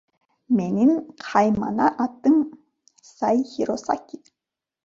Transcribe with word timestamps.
Менин 0.59 0.93
каймана 1.25 1.91
атым 2.05 2.39
Сайхиросаки. 3.13 4.17